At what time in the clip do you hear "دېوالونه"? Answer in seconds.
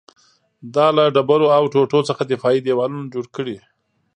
2.67-3.05